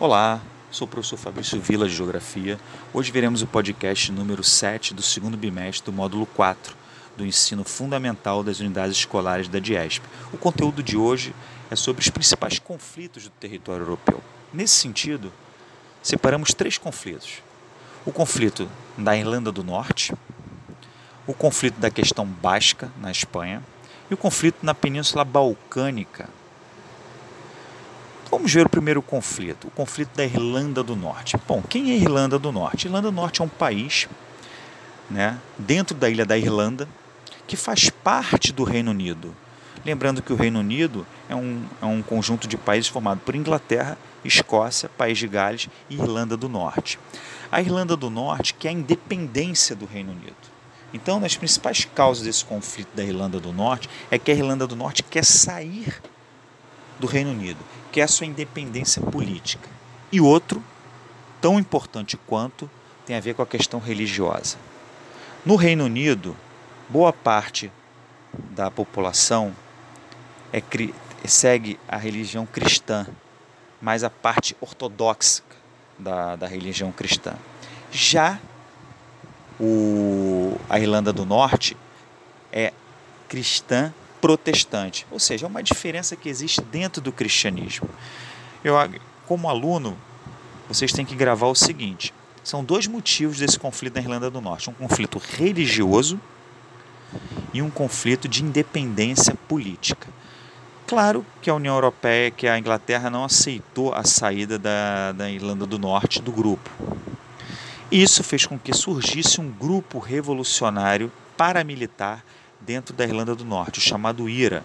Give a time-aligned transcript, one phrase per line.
[0.00, 0.40] Olá,
[0.70, 2.58] sou o professor Fabrício Vila de Geografia.
[2.90, 6.74] Hoje veremos o podcast número 7 do segundo bimestre do módulo 4
[7.18, 10.02] do ensino fundamental das unidades escolares da DIESP.
[10.32, 11.34] O conteúdo de hoje
[11.70, 14.22] é sobre os principais conflitos do território europeu.
[14.54, 15.30] Nesse sentido,
[16.02, 17.42] separamos três conflitos:
[18.06, 20.14] o conflito da Irlanda do Norte,
[21.26, 23.62] o conflito da questão basca na Espanha
[24.10, 26.26] e o conflito na Península Balcânica
[28.30, 31.36] Vamos ver o primeiro conflito, o conflito da Irlanda do Norte.
[31.48, 32.86] Bom, quem é Irlanda do Norte?
[32.86, 34.08] Irlanda do Norte é um país
[35.10, 36.88] né, dentro da ilha da Irlanda
[37.48, 39.34] que faz parte do Reino Unido.
[39.84, 43.98] Lembrando que o Reino Unido é um, é um conjunto de países formado por Inglaterra,
[44.24, 47.00] Escócia, País de Gales e Irlanda do Norte.
[47.50, 50.36] A Irlanda do Norte quer a independência do Reino Unido.
[50.94, 54.68] Então, uma das principais causas desse conflito da Irlanda do Norte é que a Irlanda
[54.68, 56.00] do Norte quer sair
[57.00, 57.58] do Reino Unido,
[57.90, 59.68] que é a sua independência política.
[60.12, 60.62] E outro,
[61.40, 62.70] tão importante quanto,
[63.06, 64.56] tem a ver com a questão religiosa.
[65.44, 66.36] No Reino Unido,
[66.88, 67.72] boa parte
[68.32, 69.56] da população
[70.52, 70.62] é,
[71.24, 73.06] segue a religião cristã,
[73.80, 75.42] mas a parte ortodoxa
[75.98, 77.34] da, da religião cristã.
[77.90, 78.38] Já
[79.58, 81.76] o, a Irlanda do Norte
[82.52, 82.72] é
[83.28, 85.06] cristã protestante.
[85.10, 87.88] Ou seja, é uma diferença que existe dentro do cristianismo.
[88.62, 88.74] Eu,
[89.26, 89.96] como aluno,
[90.68, 92.12] vocês têm que gravar o seguinte:
[92.42, 96.20] são dois motivos desse conflito na Irlanda do Norte: um conflito religioso
[97.52, 100.08] e um conflito de independência política.
[100.86, 105.64] Claro que a União Europeia, que a Inglaterra não aceitou a saída da, da Irlanda
[105.64, 106.68] do Norte do grupo.
[107.90, 112.24] Isso fez com que surgisse um grupo revolucionário paramilitar
[112.60, 114.64] dentro da Irlanda do Norte, o chamado IRA,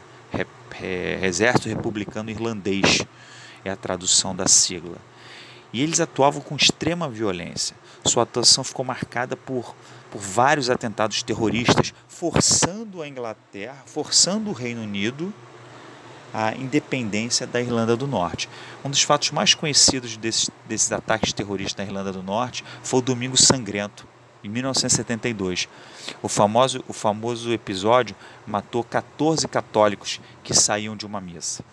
[1.22, 3.06] Exército Republicano Irlandês,
[3.64, 4.98] é a tradução da sigla.
[5.72, 7.76] E eles atuavam com extrema violência.
[8.06, 9.76] Sua atuação ficou marcada por,
[10.12, 15.34] por vários atentados terroristas, forçando a Inglaterra, forçando o Reino Unido
[16.34, 18.50] a independência da Irlanda do Norte.
[18.84, 23.02] Um dos fatos mais conhecidos desses, desses ataques terroristas na Irlanda do Norte foi o
[23.02, 24.06] Domingo Sangrento,
[24.45, 25.67] em 1972.
[26.22, 31.63] O famoso, o famoso episódio matou 14 católicos que saíam de uma missa.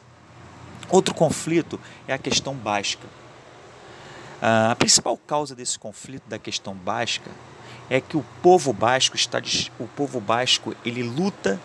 [0.89, 1.79] Outro conflito
[2.09, 3.07] é a questão basca.
[4.41, 7.31] A principal causa desse conflito da questão basca
[7.89, 9.41] é que o povo basco está
[9.79, 11.61] o povo basco ele luta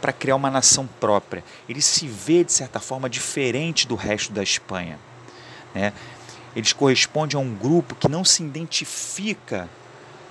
[0.00, 1.42] para criar uma nação própria.
[1.66, 4.98] Ele se vê de certa forma diferente do resto da Espanha,
[5.74, 5.92] né?
[6.54, 9.68] Eles correspondem a um grupo que não se identifica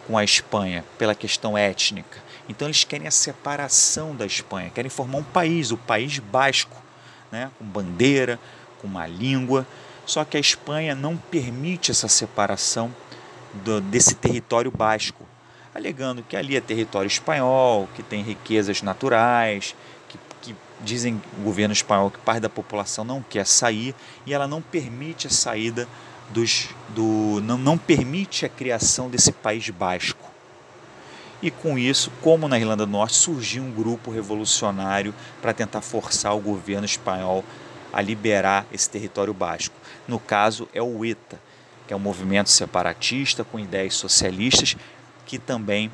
[0.07, 2.21] com a Espanha pela questão étnica.
[2.47, 6.81] Então eles querem a separação da Espanha, querem formar um país, o país basco,
[7.31, 8.39] né, com bandeira,
[8.81, 9.65] com uma língua.
[10.05, 12.93] Só que a Espanha não permite essa separação
[13.53, 15.25] do, desse território basco,
[15.73, 19.73] alegando que ali é território espanhol, que tem riquezas naturais,
[20.09, 24.47] que, que dizem o governo espanhol que parte da população não quer sair e ela
[24.47, 25.87] não permite a saída
[26.29, 30.31] dos, do, não, não permite a criação desse país basco.
[31.41, 36.33] E com isso, como na Irlanda do Norte, surgiu um grupo revolucionário para tentar forçar
[36.35, 37.43] o governo espanhol
[37.91, 39.75] a liberar esse território basco.
[40.07, 41.39] No caso, é o ETA,
[41.85, 44.77] que é um movimento separatista com ideias socialistas,
[45.25, 45.91] que também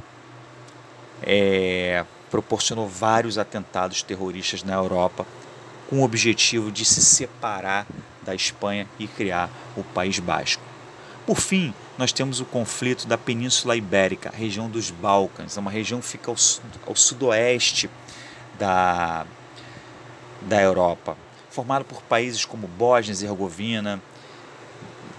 [1.23, 5.25] é, proporcionou vários atentados terroristas na Europa,
[5.89, 7.88] com o objetivo de se separar
[8.24, 10.62] da Espanha e criar o País Basco.
[11.25, 16.00] Por fim, nós temos o conflito da Península Ibérica, região dos Balcãs, é uma região
[16.00, 16.38] que fica ao,
[16.88, 17.90] ao sudoeste
[18.57, 19.25] da,
[20.41, 21.16] da Europa,
[21.50, 24.02] formada por países como Bósnia e Herzegovina,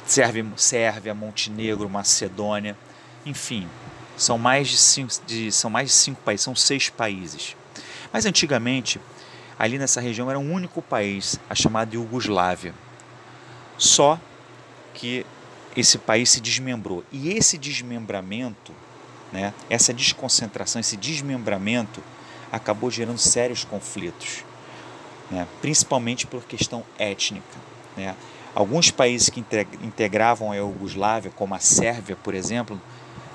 [0.07, 2.77] Sérvia, Sérvia, Montenegro, Macedônia,
[3.25, 3.69] enfim,
[4.17, 7.57] são mais de cinco, de, são mais de cinco países, são seis países.
[8.13, 9.01] Mas antigamente,
[9.59, 12.75] ali nessa região era um único país, a chamada Iugoslávia.
[13.81, 14.21] Só
[14.93, 15.25] que
[15.75, 17.03] esse país se desmembrou.
[17.11, 18.73] E esse desmembramento,
[19.33, 22.03] né, essa desconcentração, esse desmembramento
[22.53, 24.45] acabou gerando sérios conflitos,
[25.31, 27.57] né, principalmente por questão étnica.
[27.97, 28.15] Né.
[28.55, 29.43] Alguns países que
[29.83, 32.79] integravam a Iugoslávia, como a Sérvia, por exemplo,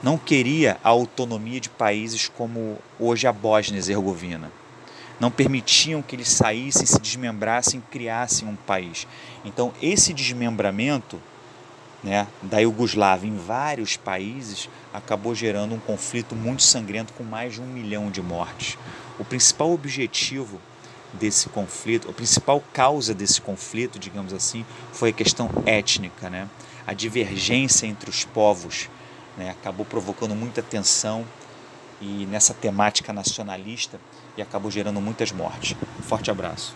[0.03, 4.51] não queria a autonomia de países como hoje a Bósnia e Herzegovina
[5.19, 9.07] não permitiam que eles saíssem, se desmembrassem, criassem um país.
[9.43, 11.21] Então, esse desmembramento
[12.03, 17.61] né, da Iugoslávia em vários países acabou gerando um conflito muito sangrento com mais de
[17.61, 18.77] um milhão de mortes.
[19.17, 20.61] O principal objetivo
[21.13, 26.47] desse conflito, a principal causa desse conflito, digamos assim, foi a questão étnica, né?
[26.85, 28.89] A divergência entre os povos,
[29.37, 29.49] né?
[29.49, 31.25] Acabou provocando muita tensão
[32.01, 33.99] e nessa temática nacionalista
[34.37, 35.75] e acabou gerando muitas mortes.
[35.99, 36.75] Um forte abraço.